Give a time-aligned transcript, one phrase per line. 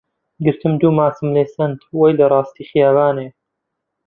[0.43, 3.27] گرتم دوو ماچم لێ سەند وەی لە ڕاستەی خیابانێ